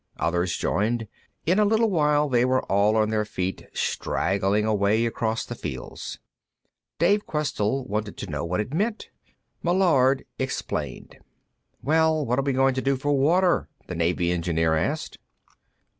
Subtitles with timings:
[0.19, 1.07] Others joined.
[1.45, 6.17] In a little while, they were all on their feet, straggling away across the fields.
[6.97, 9.11] Dave Questell wanted to know what it meant;
[9.61, 11.19] Meillard explained.
[11.83, 15.19] "Well, what are we going to do for water?" the Navy engineer asked.